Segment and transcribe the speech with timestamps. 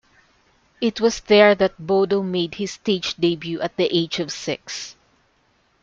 [0.81, 4.95] It was there that Bodo made his stage debut at the age of six.